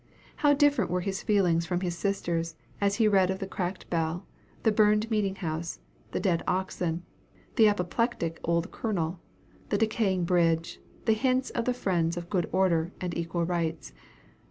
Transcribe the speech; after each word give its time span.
How 0.37 0.55
different 0.55 0.89
were 0.89 1.01
his 1.01 1.21
feelings 1.21 1.67
from 1.67 1.81
his 1.81 1.95
sister's, 1.95 2.55
as 2.81 2.95
he 2.95 3.07
read 3.07 3.29
of 3.29 3.37
the 3.37 3.45
cracked 3.45 3.87
bell, 3.91 4.25
the 4.63 4.71
burned 4.71 5.11
meeting 5.11 5.35
house, 5.35 5.79
the 6.11 6.19
dead 6.19 6.41
oxen, 6.47 7.03
the 7.55 7.67
apoplectic 7.67 8.39
old 8.43 8.71
Colonel, 8.71 9.19
the 9.69 9.77
decayed 9.77 10.25
bridge, 10.25 10.79
the 11.05 11.13
hints 11.13 11.51
of 11.51 11.65
the 11.65 11.73
friends 11.75 12.17
of 12.17 12.31
"good 12.31 12.49
order" 12.51 12.91
and 12.99 13.15
"equal 13.15 13.45
rights." 13.45 13.93